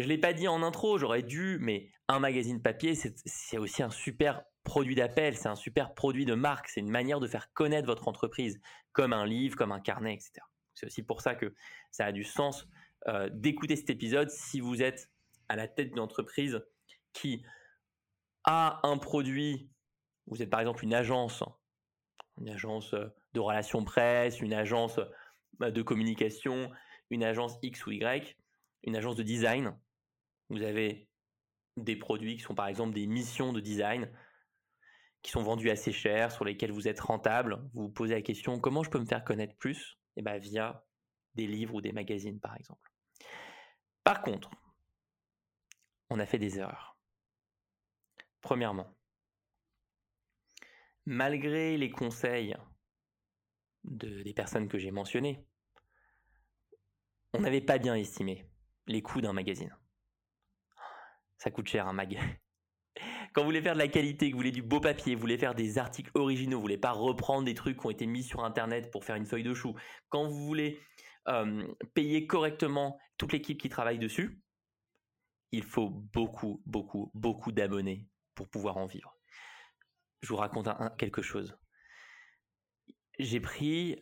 Je 0.00 0.06
ne 0.06 0.08
l'ai 0.08 0.18
pas 0.18 0.32
dit 0.32 0.48
en 0.48 0.62
intro, 0.62 0.96
j'aurais 0.96 1.22
dû, 1.22 1.58
mais 1.60 1.90
un 2.08 2.20
magazine 2.20 2.62
papier, 2.62 2.94
c'est 2.94 3.58
aussi 3.58 3.82
un 3.82 3.90
super 3.90 4.42
produit 4.64 4.94
d'appel, 4.94 5.36
c'est 5.36 5.50
un 5.50 5.56
super 5.56 5.92
produit 5.92 6.24
de 6.24 6.32
marque, 6.32 6.70
c'est 6.70 6.80
une 6.80 6.88
manière 6.88 7.20
de 7.20 7.28
faire 7.28 7.52
connaître 7.52 7.86
votre 7.86 8.08
entreprise, 8.08 8.62
comme 8.92 9.12
un 9.12 9.26
livre, 9.26 9.58
comme 9.58 9.72
un 9.72 9.80
carnet, 9.80 10.14
etc. 10.14 10.32
C'est 10.72 10.86
aussi 10.86 11.02
pour 11.02 11.20
ça 11.20 11.34
que 11.34 11.54
ça 11.90 12.06
a 12.06 12.12
du 12.12 12.24
sens 12.24 12.66
euh, 13.08 13.28
d'écouter 13.30 13.76
cet 13.76 13.90
épisode 13.90 14.30
si 14.30 14.60
vous 14.60 14.80
êtes 14.80 15.10
à 15.50 15.56
la 15.56 15.68
tête 15.68 15.90
d'une 15.90 16.00
entreprise 16.00 16.62
qui 17.12 17.44
a 18.44 18.80
un 18.88 18.96
produit, 18.96 19.68
vous 20.28 20.40
êtes 20.40 20.48
par 20.48 20.60
exemple 20.60 20.82
une 20.82 20.94
agence, 20.94 21.44
une 22.40 22.48
agence 22.48 22.94
de 23.34 23.40
relations 23.40 23.84
presse, 23.84 24.40
une 24.40 24.54
agence 24.54 24.98
bah, 25.58 25.70
de 25.70 25.82
communication, 25.82 26.70
une 27.10 27.22
agence 27.22 27.58
X 27.60 27.84
ou 27.84 27.90
Y, 27.90 28.34
une 28.84 28.96
agence 28.96 29.16
de 29.16 29.22
design. 29.22 29.76
Vous 30.50 30.62
avez 30.62 31.08
des 31.76 31.96
produits 31.96 32.36
qui 32.36 32.42
sont 32.42 32.54
par 32.54 32.66
exemple 32.66 32.92
des 32.92 33.06
missions 33.06 33.52
de 33.52 33.60
design 33.60 34.10
qui 35.22 35.30
sont 35.30 35.42
vendus 35.42 35.70
assez 35.70 35.92
cher, 35.92 36.32
sur 36.32 36.44
lesquels 36.44 36.72
vous 36.72 36.88
êtes 36.88 37.00
rentable. 37.00 37.62
Vous 37.74 37.82
vous 37.82 37.90
posez 37.90 38.14
la 38.14 38.22
question 38.22 38.58
comment 38.58 38.82
je 38.82 38.90
peux 38.90 38.98
me 38.98 39.04
faire 39.04 39.24
connaître 39.24 39.56
plus 39.56 39.98
Et 40.16 40.20
eh 40.20 40.22
bien 40.22 40.38
via 40.38 40.84
des 41.34 41.46
livres 41.46 41.74
ou 41.74 41.80
des 41.80 41.92
magazines 41.92 42.40
par 42.40 42.56
exemple. 42.56 42.90
Par 44.02 44.22
contre, 44.22 44.50
on 46.08 46.18
a 46.18 46.26
fait 46.26 46.38
des 46.38 46.58
erreurs. 46.58 46.98
Premièrement, 48.40 48.96
malgré 51.04 51.76
les 51.76 51.90
conseils 51.90 52.56
des 53.84 54.32
personnes 54.34 54.68
que 54.68 54.78
j'ai 54.78 54.90
mentionnées, 54.90 55.46
on 57.32 57.40
n'avait 57.40 57.60
pas 57.60 57.78
bien 57.78 57.94
estimé 57.94 58.50
les 58.86 59.02
coûts 59.02 59.20
d'un 59.20 59.32
magazine. 59.32 59.76
Ça 61.40 61.50
coûte 61.50 61.68
cher 61.68 61.88
un 61.88 61.94
mag. 61.94 62.18
Quand 63.32 63.40
vous 63.40 63.46
voulez 63.46 63.62
faire 63.62 63.72
de 63.72 63.78
la 63.78 63.88
qualité, 63.88 64.28
que 64.28 64.34
vous 64.34 64.40
voulez 64.40 64.50
du 64.50 64.62
beau 64.62 64.78
papier, 64.78 65.14
vous 65.14 65.22
voulez 65.22 65.38
faire 65.38 65.54
des 65.54 65.78
articles 65.78 66.10
originaux, 66.14 66.58
vous 66.58 66.62
voulez 66.62 66.76
pas 66.76 66.92
reprendre 66.92 67.46
des 67.46 67.54
trucs 67.54 67.80
qui 67.80 67.86
ont 67.86 67.90
été 67.90 68.06
mis 68.06 68.22
sur 68.22 68.44
internet 68.44 68.90
pour 68.90 69.04
faire 69.04 69.16
une 69.16 69.24
feuille 69.24 69.42
de 69.42 69.54
chou, 69.54 69.74
quand 70.10 70.28
vous 70.28 70.44
voulez 70.44 70.78
payer 71.94 72.26
correctement 72.26 72.98
toute 73.16 73.32
l'équipe 73.32 73.60
qui 73.60 73.68
travaille 73.68 73.98
dessus, 73.98 74.42
il 75.52 75.62
faut 75.62 75.88
beaucoup, 75.88 76.60
beaucoup, 76.66 77.10
beaucoup 77.14 77.52
d'abonnés 77.52 78.08
pour 78.34 78.48
pouvoir 78.48 78.76
en 78.76 78.86
vivre. 78.86 79.16
Je 80.22 80.28
vous 80.28 80.36
raconte 80.36 80.68
quelque 80.98 81.22
chose. 81.22 81.56
J'ai 83.18 83.40
pris 83.40 84.00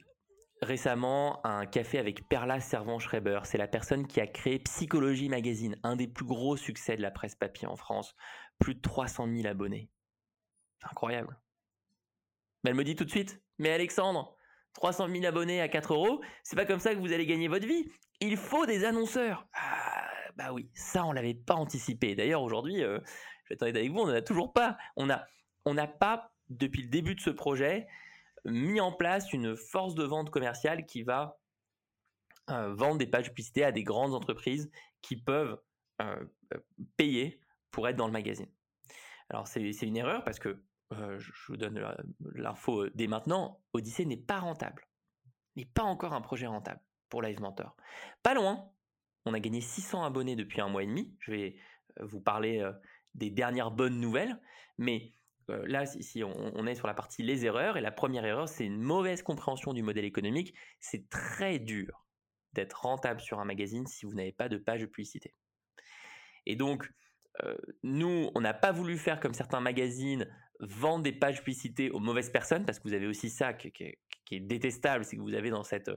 récemment 0.63 1.45
un 1.47 1.67
café 1.67 1.99
avec 1.99 2.29
Perla 2.29 2.61
Servan-Schreiber. 2.61 3.41
C'est 3.45 3.59
la 3.59 3.69
personne 3.69 4.07
qui 4.07 4.21
a 4.21 4.27
créé 4.27 4.59
Psychologie 4.59 5.29
Magazine, 5.29 5.77
un 5.83 5.97
des 5.97 6.09
plus 6.09 6.25
gros 6.25 6.57
succès 6.57 6.97
de 6.97 7.03
la 7.03 7.11
presse 7.11 7.35
papier 7.35 7.69
en 7.69 7.77
France. 7.77 8.15
Plus 8.59 8.75
de 8.75 8.81
300 8.81 9.29
000 9.29 9.47
abonnés. 9.47 9.91
Incroyable. 10.83 11.39
Mais 12.65 12.71
elle 12.71 12.77
me 12.77 12.85
dit 12.85 12.97
tout 12.97 13.05
de 13.05 13.11
suite, 13.11 13.41
mais 13.59 13.71
Alexandre, 13.71 14.37
300 14.75 15.09
000 15.09 15.25
abonnés 15.25 15.61
à 15.61 15.69
4 15.69 15.95
euros, 15.95 16.21
c'est 16.43 16.57
pas 16.57 16.67
comme 16.67 16.81
ça 16.81 16.95
que 16.95 17.01
vous 17.01 17.13
allez 17.13 17.27
gagner 17.27 17.49
votre 17.49 17.67
vie. 17.67 17.91
Il 18.21 18.37
faut 18.37 18.67
des 18.67 18.85
annonceurs. 18.85 19.47
Ah, 19.55 20.09
bah 20.37 20.53
oui, 20.53 20.71
ça 20.75 21.05
on 21.05 21.13
l'avait 21.13 21.35
pas 21.35 21.55
anticipé. 21.55 22.15
D'ailleurs 22.17 22.43
aujourd'hui, 22.43 22.83
euh, 22.83 22.99
je 23.45 23.51
vais 23.51 23.55
être 23.55 23.63
avec 23.63 23.91
vous, 23.91 24.01
on 24.01 24.07
n'en 24.07 24.15
a 24.15 24.23
toujours 24.23 24.53
pas. 24.53 24.77
On 24.97 25.07
n'a 25.07 25.87
pas 25.87 26.33
depuis 26.49 26.83
le 26.83 26.89
début 26.89 27.15
de 27.15 27.21
ce 27.21 27.31
projet 27.31 27.87
mis 28.45 28.81
en 28.81 28.93
place 28.93 29.33
une 29.33 29.57
force 29.57 29.95
de 29.95 30.05
vente 30.05 30.31
commerciale 30.31 30.87
qui 30.87 31.03
va 31.03 31.39
euh, 32.51 32.75
vendre 32.75 32.99
des 32.99 33.07
pages 33.07 33.29
publicité 33.29 33.65
à 33.65 33.73
des 33.73 33.85
grandes 33.85 34.15
entreprises 34.15 34.71
qui 35.03 35.17
peuvent 35.17 35.61
euh, 36.01 36.25
payer 36.97 37.41
pour 37.71 37.89
être 37.89 37.97
dans 37.97 38.07
le 38.07 38.13
magazine. 38.13 38.49
Alors 39.31 39.47
c'est 39.47 39.71
une 39.83 39.97
erreur 39.97 40.25
parce 40.25 40.39
que 40.39 40.63
je 40.91 41.31
vous 41.49 41.59
donne 41.59 41.85
l'info 42.35 42.89
dès 42.95 43.09
maintenant, 43.09 43.61
Odyssée 43.75 44.07
n'est 44.07 44.17
pas 44.17 44.39
rentable, 44.39 44.89
n'est 45.55 45.67
pas 45.67 45.83
encore 45.83 46.15
un 46.15 46.23
projet 46.23 46.47
rentable 46.47 46.81
pour 47.11 47.21
Live 47.21 47.41
Mentor. 47.41 47.77
Pas 48.23 48.33
loin, 48.33 48.71
on 49.25 49.35
a 49.35 49.41
gagné 49.41 49.61
600 49.61 50.05
abonnés 50.05 50.37
depuis 50.37 50.61
un 50.61 50.69
mois 50.69 50.83
et 50.83 50.87
demi. 50.87 51.15
Je 51.21 51.33
vais 51.33 51.57
euh, 52.01 52.07
vous 52.07 52.21
parler 52.21 52.61
euh, 52.61 52.73
des 53.15 53.31
dernières 53.31 53.71
bonnes 53.71 54.01
nouvelles. 54.01 54.41
Mais 54.79 55.13
euh, 55.51 55.65
là, 55.67 55.85
ici, 55.97 56.23
on, 56.25 56.67
est 56.67 56.75
sur 56.75 56.87
la 56.87 56.95
partie 56.95 57.23
les 57.23 57.45
erreurs. 57.45 57.77
Et 57.77 57.81
la 57.81 57.91
première 57.91 58.25
erreur, 58.25 58.49
c'est 58.49 58.65
une 58.65 58.81
mauvaise 58.81 59.23
compréhension 59.23 59.73
du 59.73 59.83
modèle 59.83 60.05
économique. 60.05 60.55
C'est 60.81 61.09
très 61.09 61.59
dur 61.59 62.07
d'être 62.53 62.83
rentable 62.83 63.21
sur 63.21 63.41
un 63.41 63.45
magazine 63.45 63.87
si 63.87 64.07
vous 64.07 64.15
n'avez 64.15 64.33
pas 64.33 64.49
de 64.49 64.57
page 64.57 64.81
de 64.81 64.87
publicité. 64.87 65.35
Et 66.47 66.57
donc, 66.57 66.91
nous, 67.85 68.31
on 68.35 68.41
n'a 68.41 68.55
pas 68.55 68.73
voulu 68.73 68.99
faire 68.99 69.21
comme 69.21 69.33
certains 69.33 69.61
magazines, 69.61 70.27
vendre 70.59 71.05
des 71.05 71.13
pages 71.13 71.39
publicité 71.39 71.89
aux 71.91 72.01
mauvaises 72.01 72.31
personnes, 72.31 72.65
parce 72.65 72.81
que 72.81 72.89
vous 72.89 72.95
avez 72.95 73.07
aussi 73.07 73.31
ça 73.31 73.53
qui 73.53 73.69
est 74.33 74.41
détestable, 74.41 75.05
c'est 75.05 75.17
que 75.17 75.23
vous 75.23 75.35
avez 75.35 75.51
dans 75.51 75.63
cette 75.63 75.91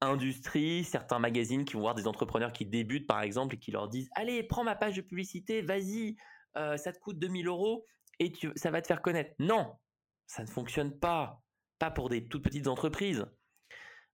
industrie, 0.00 0.84
certains 0.84 1.18
magazines 1.18 1.64
qui 1.64 1.74
vont 1.74 1.80
voir 1.80 1.94
des 1.94 2.06
entrepreneurs 2.06 2.52
qui 2.52 2.64
débutent 2.64 3.06
par 3.06 3.22
exemple 3.22 3.56
et 3.56 3.58
qui 3.58 3.70
leur 3.70 3.88
disent 3.88 4.08
allez 4.14 4.42
prends 4.42 4.64
ma 4.64 4.76
page 4.76 4.96
de 4.96 5.02
publicité, 5.02 5.62
vas-y, 5.62 6.16
euh, 6.56 6.76
ça 6.76 6.92
te 6.92 6.98
coûte 6.98 7.18
2000 7.18 7.46
euros 7.46 7.84
et 8.18 8.32
tu, 8.32 8.50
ça 8.56 8.70
va 8.70 8.80
te 8.82 8.86
faire 8.86 9.02
connaître. 9.02 9.34
Non, 9.38 9.74
ça 10.26 10.42
ne 10.42 10.48
fonctionne 10.48 10.98
pas, 10.98 11.42
pas 11.78 11.90
pour 11.90 12.08
des 12.08 12.28
toutes 12.28 12.44
petites 12.44 12.68
entreprises. 12.68 13.26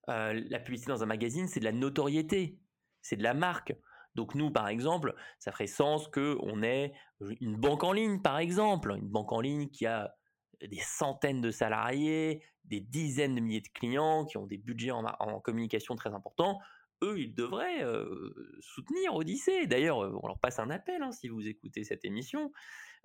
Euh, 0.09 0.41
la 0.49 0.59
publicité 0.59 0.91
dans 0.91 1.03
un 1.03 1.07
magazine, 1.07 1.47
c'est 1.47 1.59
de 1.59 1.65
la 1.65 1.71
notoriété, 1.71 2.59
c'est 3.01 3.17
de 3.17 3.23
la 3.23 3.33
marque. 3.33 3.75
Donc 4.13 4.35
nous, 4.35 4.51
par 4.51 4.67
exemple, 4.69 5.13
ça 5.39 5.51
ferait 5.51 5.67
sens 5.67 6.07
que 6.07 6.37
on 6.41 6.63
ait 6.63 6.93
une 7.41 7.57
banque 7.57 7.83
en 7.83 7.91
ligne, 7.91 8.21
par 8.21 8.37
exemple, 8.37 8.95
une 8.95 9.09
banque 9.09 9.31
en 9.31 9.41
ligne 9.41 9.69
qui 9.69 9.85
a 9.85 10.15
des 10.61 10.79
centaines 10.79 11.41
de 11.41 11.51
salariés, 11.51 12.41
des 12.63 12.79
dizaines 12.79 13.35
de 13.35 13.41
milliers 13.41 13.61
de 13.61 13.67
clients 13.73 14.25
qui 14.25 14.37
ont 14.37 14.47
des 14.47 14.57
budgets 14.57 14.91
en, 14.91 15.39
communication 15.41 15.95
très 15.95 16.13
importants, 16.13 16.59
eux, 17.03 17.19
ils 17.19 17.35
devraient 17.35 17.83
euh, 17.83 18.33
soutenir 18.61 19.15
Odyssée. 19.15 19.67
D'ailleurs, 19.67 19.97
on 19.97 20.27
leur 20.27 20.39
passe 20.39 20.59
un 20.59 20.69
appel 20.69 21.03
hein, 21.03 21.11
si 21.11 21.27
vous 21.27 21.45
écoutez 21.45 21.83
cette 21.83 22.05
émission 22.05 22.51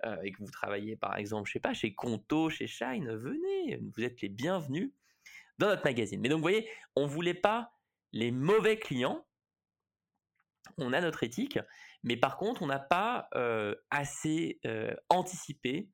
euh, 0.05 0.21
et 0.23 0.31
que 0.31 0.39
vous 0.39 0.51
travaillez 0.51 0.95
par 0.95 1.17
exemple, 1.17 1.47
je 1.47 1.53
sais 1.53 1.59
pas, 1.59 1.73
chez 1.73 1.93
Conto, 1.93 2.49
chez 2.49 2.67
Shine, 2.67 3.13
venez, 3.15 3.77
vous 3.95 4.03
êtes 4.03 4.21
les 4.21 4.29
bienvenus 4.29 4.91
dans 5.57 5.67
notre 5.67 5.83
magazine. 5.85 6.19
Mais 6.21 6.29
donc, 6.29 6.37
vous 6.37 6.43
voyez, 6.43 6.69
on 6.95 7.05
voulait 7.05 7.33
pas 7.33 7.73
les 8.11 8.31
mauvais 8.31 8.77
clients. 8.77 9.25
On 10.77 10.93
a 10.93 11.01
notre 11.01 11.23
éthique, 11.23 11.59
mais 12.03 12.17
par 12.17 12.37
contre, 12.37 12.61
on 12.61 12.67
n'a 12.67 12.79
pas 12.79 13.29
assez 13.89 14.59
anticipé 15.09 15.89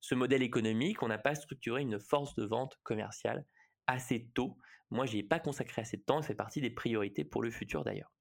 ce 0.00 0.14
modèle 0.14 0.42
économique, 0.42 1.02
on 1.02 1.08
n'a 1.08 1.18
pas 1.18 1.34
structuré 1.34 1.82
une 1.82 2.00
force 2.00 2.34
de 2.34 2.44
vente 2.44 2.78
commerciale 2.82 3.44
assez 3.86 4.28
tôt. 4.34 4.58
Moi, 4.90 5.06
j'y 5.06 5.18
ai 5.18 5.22
pas 5.22 5.38
consacré 5.38 5.82
assez 5.82 5.96
de 5.96 6.02
temps, 6.02 6.22
c'est 6.22 6.34
partie 6.34 6.60
des 6.60 6.70
priorités 6.70 7.24
pour 7.24 7.42
le 7.42 7.50
futur 7.50 7.84
d'ailleurs. 7.84 8.12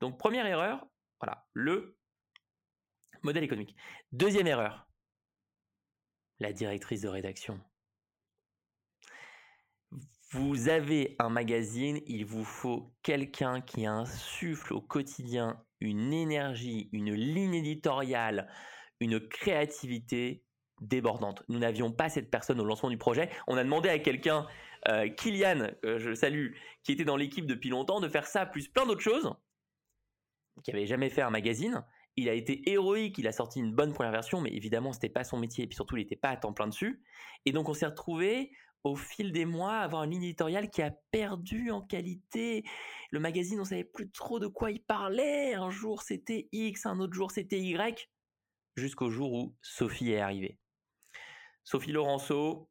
Donc 0.00 0.18
première 0.18 0.46
erreur, 0.46 0.86
voilà, 1.20 1.46
le 1.52 1.97
modèle 3.22 3.44
économique. 3.44 3.76
Deuxième 4.12 4.46
erreur, 4.46 4.88
la 6.40 6.52
directrice 6.52 7.02
de 7.02 7.08
rédaction. 7.08 7.60
Vous 10.30 10.68
avez 10.68 11.16
un 11.18 11.30
magazine, 11.30 12.00
il 12.06 12.26
vous 12.26 12.44
faut 12.44 12.94
quelqu'un 13.02 13.62
qui 13.62 13.86
insuffle 13.86 14.74
au 14.74 14.80
quotidien 14.82 15.64
une 15.80 16.12
énergie, 16.12 16.90
une 16.92 17.14
ligne 17.14 17.54
éditoriale, 17.54 18.50
une 19.00 19.20
créativité 19.20 20.44
débordante. 20.80 21.42
Nous 21.48 21.58
n'avions 21.58 21.90
pas 21.90 22.10
cette 22.10 22.30
personne 22.30 22.60
au 22.60 22.64
lancement 22.64 22.90
du 22.90 22.98
projet. 22.98 23.30
On 23.46 23.56
a 23.56 23.64
demandé 23.64 23.88
à 23.88 23.98
quelqu'un, 23.98 24.46
euh, 24.88 25.08
Kylian, 25.08 25.70
je 25.82 26.14
salue, 26.14 26.52
qui 26.82 26.92
était 26.92 27.04
dans 27.04 27.16
l'équipe 27.16 27.46
depuis 27.46 27.70
longtemps, 27.70 28.00
de 28.00 28.08
faire 28.08 28.26
ça 28.26 28.44
plus 28.44 28.68
plein 28.68 28.86
d'autres 28.86 29.00
choses, 29.00 29.32
qui 30.62 30.70
avait 30.72 30.86
jamais 30.86 31.08
fait 31.10 31.22
un 31.22 31.30
magazine. 31.30 31.84
Il 32.18 32.28
a 32.28 32.34
été 32.34 32.68
héroïque, 32.68 33.16
il 33.18 33.28
a 33.28 33.32
sorti 33.32 33.60
une 33.60 33.72
bonne 33.72 33.92
première 33.92 34.10
version, 34.10 34.40
mais 34.40 34.50
évidemment, 34.50 34.92
c'était 34.92 35.08
pas 35.08 35.22
son 35.22 35.38
métier, 35.38 35.62
et 35.62 35.66
puis 35.68 35.76
surtout, 35.76 35.96
il 35.96 36.00
n'était 36.00 36.16
pas 36.16 36.30
à 36.30 36.36
temps 36.36 36.52
plein 36.52 36.66
dessus. 36.66 37.00
Et 37.46 37.52
donc, 37.52 37.68
on 37.68 37.74
s'est 37.74 37.86
retrouvé 37.86 38.50
au 38.82 38.96
fil 38.96 39.30
des 39.30 39.44
mois 39.44 39.74
à 39.74 39.82
avoir 39.82 40.02
une 40.02 40.10
ligne 40.10 40.24
éditoriale 40.24 40.68
qui 40.68 40.82
a 40.82 40.90
perdu 41.12 41.70
en 41.70 41.80
qualité. 41.80 42.64
Le 43.12 43.20
magazine, 43.20 43.60
on 43.60 43.64
savait 43.64 43.84
plus 43.84 44.10
trop 44.10 44.40
de 44.40 44.48
quoi 44.48 44.72
il 44.72 44.82
parlait. 44.82 45.54
Un 45.54 45.70
jour, 45.70 46.02
c'était 46.02 46.48
X, 46.50 46.86
un 46.86 46.98
autre 46.98 47.14
jour, 47.14 47.30
c'était 47.30 47.60
Y, 47.60 48.10
jusqu'au 48.74 49.10
jour 49.10 49.32
où 49.32 49.54
Sophie 49.62 50.10
est 50.10 50.18
arrivée. 50.18 50.58
Sophie 51.62 51.92
Laurenceau, 51.92 52.68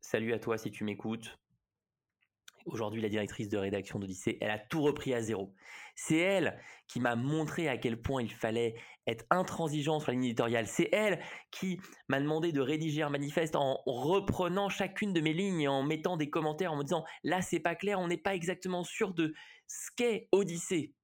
salut 0.00 0.34
à 0.34 0.38
toi 0.38 0.56
si 0.56 0.70
tu 0.70 0.84
m'écoutes. 0.84 1.36
Aujourd'hui, 2.66 3.00
la 3.00 3.08
directrice 3.08 3.48
de 3.48 3.58
rédaction 3.58 3.98
d'Odyssée, 3.98 4.38
elle 4.40 4.50
a 4.50 4.58
tout 4.58 4.82
repris 4.82 5.14
à 5.14 5.20
zéro. 5.20 5.54
C'est 5.94 6.18
elle 6.18 6.58
qui 6.86 7.00
m'a 7.00 7.16
montré 7.16 7.68
à 7.68 7.76
quel 7.76 8.00
point 8.00 8.22
il 8.22 8.32
fallait 8.32 8.74
être 9.06 9.24
intransigeant 9.30 10.00
sur 10.00 10.10
la 10.10 10.14
ligne 10.14 10.26
éditoriale. 10.26 10.66
C'est 10.66 10.88
elle 10.92 11.20
qui 11.50 11.80
m'a 12.08 12.20
demandé 12.20 12.52
de 12.52 12.60
rédiger 12.60 13.02
un 13.02 13.10
manifeste 13.10 13.56
en 13.56 13.82
reprenant 13.86 14.68
chacune 14.68 15.12
de 15.12 15.20
mes 15.20 15.32
lignes 15.32 15.62
et 15.62 15.68
en 15.68 15.82
mettant 15.82 16.16
des 16.16 16.30
commentaires 16.30 16.72
en 16.72 16.76
me 16.76 16.84
disant 16.84 17.04
là 17.24 17.42
c'est 17.42 17.60
pas 17.60 17.74
clair, 17.74 17.98
on 17.98 18.08
n'est 18.08 18.16
pas 18.16 18.34
exactement 18.34 18.84
sûr 18.84 19.12
de 19.14 19.34
ce 19.66 19.90
qu'est 19.96 20.28
Odyssée. 20.32 20.94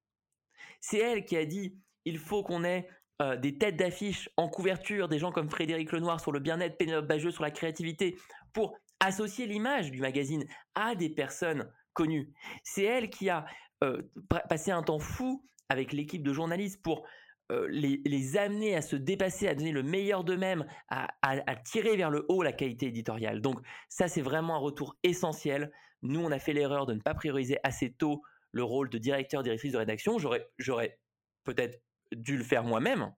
C'est 0.79 0.99
elle 0.99 1.25
qui 1.25 1.35
a 1.35 1.45
dit 1.45 1.77
il 2.05 2.17
faut 2.17 2.43
qu'on 2.43 2.63
ait 2.63 2.87
euh, 3.21 3.35
des 3.35 3.57
têtes 3.57 3.75
d'affiche 3.75 4.29
en 4.37 4.47
couverture, 4.47 5.09
des 5.09 5.19
gens 5.19 5.33
comme 5.33 5.49
Frédéric 5.49 5.91
Lenoir 5.91 6.21
sur 6.21 6.31
le 6.31 6.39
bien-être, 6.39 6.77
Pénélope 6.77 7.05
Bageux 7.05 7.31
sur 7.31 7.43
la 7.43 7.51
créativité, 7.51 8.17
pour 8.53 8.77
associer 8.99 9.45
l'image 9.45 9.91
du 9.91 9.99
magazine 9.99 10.45
à 10.75 10.95
des 10.95 11.09
personnes 11.09 11.71
connues. 11.93 12.33
C'est 12.63 12.83
elle 12.83 13.09
qui 13.09 13.29
a 13.29 13.45
euh, 13.83 14.01
passé 14.49 14.71
un 14.71 14.83
temps 14.83 14.99
fou 14.99 15.45
avec 15.69 15.93
l'équipe 15.93 16.23
de 16.23 16.33
journalistes 16.33 16.81
pour 16.81 17.05
euh, 17.51 17.67
les, 17.69 18.37
amener 18.37 18.75
à 18.75 18.81
se 18.81 18.95
dépasser, 18.95 19.47
à 19.47 19.55
donner 19.55 19.71
le 19.71 19.83
meilleur 19.83 20.23
d'eux-mêmes, 20.23 20.65
à, 20.89 21.07
à, 21.21 21.55
tirer 21.55 21.95
vers 21.95 22.11
le 22.11 22.25
haut 22.29 22.43
la 22.43 22.51
qualité 22.51 22.87
éditoriale. 22.87 23.41
Donc 23.41 23.59
ça, 23.87 24.07
c'est 24.07 24.21
vraiment 24.21 24.55
un 24.55 24.59
retour 24.59 24.95
essentiel. 25.03 25.71
Nous, 26.01 26.19
on 26.19 26.31
a 26.31 26.39
fait 26.39 26.53
l'erreur 26.53 26.85
de 26.85 26.93
ne 26.93 26.99
pas 26.99 27.13
prioriser 27.13 27.57
assez 27.63 27.91
tôt 27.91 28.21
le 28.51 28.63
rôle 28.63 28.89
de 28.89 28.97
directeur, 28.97 29.43
directrice 29.43 29.73
de 29.73 29.77
rédaction. 29.77 30.17
J'aurais 30.19 30.99
peut-être 31.43 31.81
dû 32.11 32.37
le 32.37 32.43
faire 32.43 32.63
moi-même. 32.63 33.11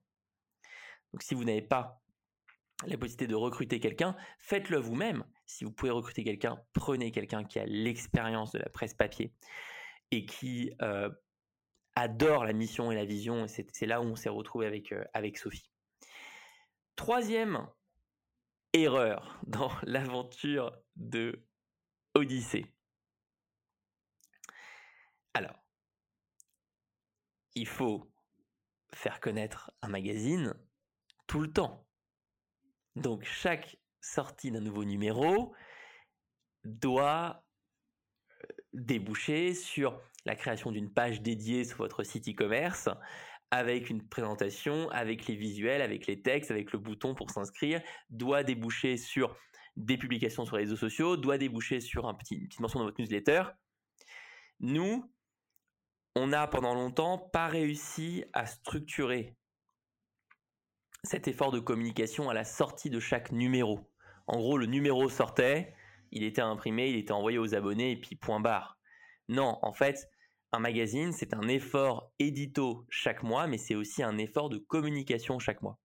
Donc 1.12 1.22
si 1.22 1.34
vous 1.34 1.44
n'avez 1.44 1.62
pas 1.62 2.01
la 2.86 2.96
possibilité 2.96 3.26
de 3.26 3.34
recruter 3.34 3.80
quelqu'un, 3.80 4.16
faites-le 4.38 4.78
vous-même. 4.78 5.24
Si 5.46 5.64
vous 5.64 5.72
pouvez 5.72 5.90
recruter 5.90 6.24
quelqu'un, 6.24 6.62
prenez 6.72 7.12
quelqu'un 7.12 7.44
qui 7.44 7.58
a 7.58 7.66
l'expérience 7.66 8.52
de 8.52 8.58
la 8.58 8.68
presse 8.68 8.94
papier 8.94 9.32
et 10.10 10.26
qui 10.26 10.72
euh, 10.82 11.10
adore 11.94 12.44
la 12.44 12.52
mission 12.52 12.92
et 12.92 12.94
la 12.94 13.04
vision. 13.04 13.46
C'est 13.48 13.86
là 13.86 14.00
où 14.00 14.04
on 14.04 14.16
s'est 14.16 14.28
retrouvé 14.28 14.66
avec, 14.66 14.92
euh, 14.92 15.04
avec 15.14 15.38
Sophie. 15.38 15.70
Troisième 16.96 17.66
erreur 18.72 19.40
dans 19.46 19.72
l'aventure 19.82 20.72
de 20.96 21.44
Odyssée. 22.14 22.66
Alors, 25.34 25.64
il 27.54 27.66
faut 27.66 28.10
faire 28.94 29.20
connaître 29.20 29.72
un 29.80 29.88
magazine 29.88 30.54
tout 31.26 31.40
le 31.40 31.50
temps. 31.50 31.86
Donc 32.96 33.24
chaque 33.24 33.78
sortie 34.00 34.50
d'un 34.50 34.60
nouveau 34.60 34.84
numéro 34.84 35.54
doit 36.64 37.44
euh, 38.30 38.46
déboucher 38.72 39.54
sur 39.54 40.00
la 40.24 40.36
création 40.36 40.70
d'une 40.70 40.92
page 40.92 41.22
dédiée 41.22 41.64
sur 41.64 41.78
votre 41.78 42.04
site 42.04 42.28
e-commerce 42.28 42.88
avec 43.50 43.90
une 43.90 44.06
présentation, 44.08 44.88
avec 44.90 45.26
les 45.26 45.36
visuels, 45.36 45.82
avec 45.82 46.06
les 46.06 46.22
textes, 46.22 46.50
avec 46.50 46.72
le 46.72 46.78
bouton 46.78 47.14
pour 47.14 47.30
s'inscrire, 47.30 47.82
doit 48.08 48.42
déboucher 48.44 48.96
sur 48.96 49.36
des 49.76 49.98
publications 49.98 50.46
sur 50.46 50.56
les 50.56 50.64
réseaux 50.64 50.76
sociaux, 50.76 51.18
doit 51.18 51.36
déboucher 51.36 51.80
sur 51.80 52.06
une 52.06 52.16
petite 52.16 52.58
mention 52.60 52.78
dans 52.78 52.86
votre 52.86 53.00
newsletter. 53.00 53.42
Nous, 54.60 55.12
on 56.16 56.28
n'a 56.28 56.46
pendant 56.46 56.74
longtemps 56.74 57.18
pas 57.18 57.46
réussi 57.46 58.24
à 58.32 58.46
structurer 58.46 59.36
cet 61.04 61.26
effort 61.28 61.50
de 61.50 61.58
communication 61.58 62.30
à 62.30 62.34
la 62.34 62.44
sortie 62.44 62.90
de 62.90 63.00
chaque 63.00 63.32
numéro. 63.32 63.80
En 64.26 64.38
gros, 64.38 64.56
le 64.56 64.66
numéro 64.66 65.08
sortait, 65.08 65.74
il 66.12 66.22
était 66.22 66.42
imprimé, 66.42 66.90
il 66.90 66.96
était 66.96 67.12
envoyé 67.12 67.38
aux 67.38 67.54
abonnés 67.54 67.92
et 67.92 67.96
puis 67.96 68.14
point 68.14 68.40
barre. 68.40 68.78
Non, 69.28 69.58
en 69.62 69.72
fait, 69.72 70.08
un 70.52 70.60
magazine, 70.60 71.12
c'est 71.12 71.34
un 71.34 71.48
effort 71.48 72.12
édito 72.18 72.86
chaque 72.88 73.22
mois, 73.22 73.46
mais 73.46 73.58
c'est 73.58 73.74
aussi 73.74 74.02
un 74.02 74.18
effort 74.18 74.48
de 74.48 74.58
communication 74.58 75.38
chaque 75.38 75.62
mois. 75.62 75.78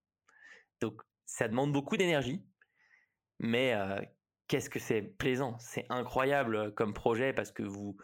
Donc, 0.81 1.01
ça 1.25 1.47
demande 1.47 1.73
beaucoup 1.73 1.97
d'énergie, 1.97 2.45
mais 3.39 3.73
euh, 3.73 3.99
qu'est-ce 4.47 4.69
que 4.69 4.79
c'est 4.79 5.01
plaisant, 5.01 5.57
c'est 5.59 5.85
incroyable 5.89 6.73
comme 6.75 6.93
projet 6.93 7.33
parce 7.33 7.51
que 7.51 7.63
vous 7.63 7.97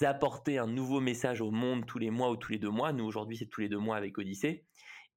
apportez 0.00 0.58
un 0.58 0.66
nouveau 0.66 1.00
message 1.00 1.40
au 1.40 1.50
monde 1.50 1.86
tous 1.86 1.98
les 1.98 2.10
mois 2.10 2.30
ou 2.30 2.36
tous 2.36 2.52
les 2.52 2.58
deux 2.58 2.70
mois. 2.70 2.92
Nous, 2.92 3.04
aujourd'hui, 3.04 3.36
c'est 3.36 3.46
tous 3.46 3.60
les 3.60 3.68
deux 3.68 3.78
mois 3.78 3.96
avec 3.96 4.16
Odyssée. 4.18 4.64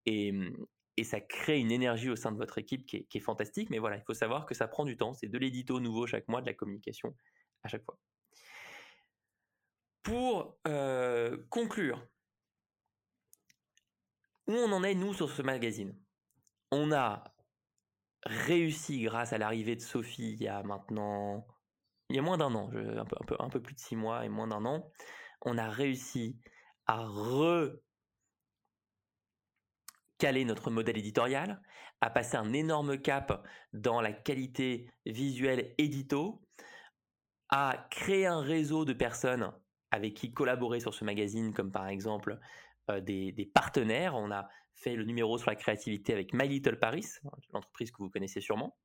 Et, 0.05 0.33
et 0.97 1.03
ça 1.03 1.19
crée 1.19 1.59
une 1.59 1.71
énergie 1.71 2.09
au 2.09 2.15
sein 2.15 2.31
de 2.31 2.37
votre 2.37 2.57
équipe 2.57 2.85
qui 2.85 3.07
est, 3.11 3.19
fantastique. 3.19 3.69
Mais 3.69 3.79
voilà, 3.79 3.97
il 3.97 4.03
faut 4.03 4.13
savoir 4.13 4.45
que 4.45 4.55
ça 4.55 4.67
prend 4.67 4.85
du 4.85 4.97
temps. 4.97 5.13
C'est 5.13 5.27
de 5.27 5.37
l'édito 5.37 5.79
nouveau 5.79 6.07
chaque 6.07 6.27
mois, 6.27 6.41
de 6.41 6.45
la 6.45 6.53
communication 6.53 7.15
à 7.63 7.67
chaque 7.67 7.83
fois. 7.83 7.97
Pour 10.03 10.57
euh, 10.67 11.37
conclure, 11.49 12.05
où 14.47 14.53
on 14.53 14.71
en 14.71 14.83
est, 14.83 14.93
nous, 14.93 15.13
sur 15.13 15.31
ce 15.31 15.41
magazine? 15.41 15.97
On 16.71 16.91
a 16.91 17.35
réussi, 18.23 19.01
grâce 19.01 19.33
à 19.33 19.37
l'arrivée 19.37 19.75
de 19.75 19.81
Sophie 19.81 20.33
il 20.33 20.41
y 20.41 20.47
a 20.47 20.63
maintenant, 20.63 21.47
il 22.09 22.15
y 22.15 22.19
a 22.19 22.21
moins 22.21 22.37
d'un 22.37 22.53
an, 22.55 22.69
un 22.73 23.05
peu, 23.05 23.35
un, 23.39 23.49
peu, 23.49 23.61
plus 23.61 23.75
de 23.75 23.79
six 23.79 23.95
mois 23.95 24.25
et 24.25 24.29
moins 24.29 24.47
d'un 24.47 24.65
an, 24.65 24.91
on 25.41 25.57
a 25.57 25.69
réussi 25.69 26.39
à 26.85 27.05
re 27.05 27.71
caler 30.17 30.45
notre 30.45 30.71
modèle 30.71 30.97
éditorial, 30.97 31.61
à 32.01 32.09
passer 32.09 32.37
un 32.37 32.53
énorme 32.53 32.97
cap 32.97 33.45
dans 33.73 34.01
la 34.01 34.11
qualité 34.11 34.89
visuelle 35.05 35.73
édito, 35.77 36.41
à 37.49 37.87
créer 37.89 38.25
un 38.25 38.41
réseau 38.41 38.85
de 38.85 38.93
personnes 38.93 39.51
avec 39.91 40.13
qui 40.13 40.33
collaborer 40.33 40.79
sur 40.79 40.93
ce 40.93 41.05
magazine, 41.05 41.53
comme 41.53 41.71
par 41.71 41.87
exemple 41.87 42.39
euh, 42.89 42.99
des, 42.99 43.51
partenaires. 43.53 44.15
On 44.15 44.31
a 44.31 44.49
fait 44.73 44.95
le 44.95 45.05
numéro 45.05 45.37
sur 45.37 45.49
la 45.49 45.55
créativité 45.55 46.13
avec 46.13 46.33
My 46.33 46.47
Little 46.47 46.79
Paris, 46.79 47.05
l'entreprise 47.53 47.91
que 47.91 47.97
vous 47.99 48.09
connaissez 48.09 48.41
sûrement. 48.41 48.75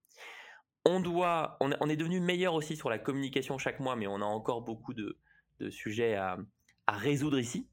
On, 0.84 1.00
doit, 1.00 1.58
on, 1.60 1.88
est 1.88 1.96
devenu 1.96 2.20
meilleur 2.20 2.54
aussi 2.54 2.76
sur 2.76 2.88
la 2.88 2.98
communication 2.98 3.58
chaque 3.58 3.80
mois, 3.80 3.96
mais 3.96 4.06
on 4.06 4.22
a 4.22 4.24
encore 4.24 4.62
beaucoup 4.62 4.94
de, 4.94 5.18
sujets 5.68 6.14
à 6.14 6.38
résoudre 6.88 7.38
ici. 7.38 7.68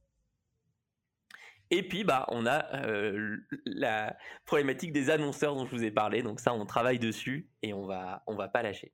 Et 1.69 1.88
puis, 1.88 2.03
bah, 2.03 2.25
on 2.30 2.45
a 2.45 2.86
euh, 2.86 3.38
la 3.65 4.17
problématique 4.45 4.93
des 4.93 5.10
annonceurs 5.10 5.56
dont 5.56 5.65
je 5.65 5.75
vous 5.75 5.84
ai 5.84 5.91
parlé. 5.91 6.23
Donc 6.23 6.39
ça, 6.39 6.53
on 6.53 6.65
travaille 6.65 6.99
dessus 6.99 7.49
et 7.62 7.73
on 7.73 7.86
va, 7.86 8.23
on 8.27 8.36
va 8.36 8.47
pas 8.47 8.62
lâcher. 8.62 8.93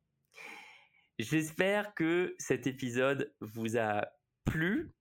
J'espère 1.20 1.94
que 1.94 2.36
cet 2.40 2.66
épisode 2.66 3.34
vous 3.40 3.78
a 3.78 4.08
plu. 4.46 4.94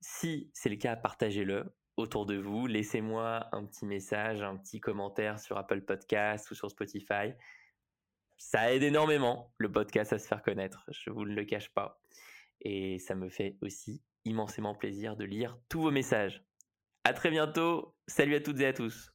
Si 0.00 0.50
c'est 0.52 0.68
le 0.68 0.76
cas, 0.76 0.96
partagez-le 0.96 1.72
autour 1.96 2.26
de 2.26 2.36
vous. 2.36 2.66
Laissez-moi 2.66 3.48
un 3.52 3.64
petit 3.64 3.86
message, 3.86 4.42
un 4.42 4.56
petit 4.56 4.80
commentaire 4.80 5.38
sur 5.38 5.56
Apple 5.58 5.82
Podcast 5.82 6.50
ou 6.50 6.56
sur 6.56 6.70
Spotify. 6.70 7.32
Ça 8.36 8.72
aide 8.74 8.82
énormément 8.82 9.54
le 9.58 9.70
podcast 9.70 10.12
à 10.12 10.18
se 10.18 10.26
faire 10.26 10.42
connaître. 10.42 10.84
Je 10.90 11.10
vous 11.10 11.24
ne 11.24 11.34
le 11.34 11.44
cache 11.44 11.70
pas. 11.70 12.00
Et 12.60 12.98
ça 12.98 13.14
me 13.14 13.28
fait 13.28 13.56
aussi 13.60 14.02
immensément 14.24 14.74
plaisir 14.74 15.16
de 15.16 15.24
lire 15.24 15.56
tous 15.68 15.82
vos 15.82 15.90
messages. 15.92 16.44
À 17.04 17.12
très 17.12 17.30
bientôt. 17.30 17.94
Salut 18.08 18.34
à 18.34 18.40
toutes 18.40 18.58
et 18.60 18.66
à 18.66 18.72
tous. 18.72 19.11